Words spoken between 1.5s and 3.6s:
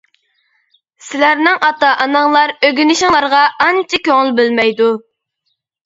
ئاتا-ئاناڭلار ئۆگىنىشىڭلارغا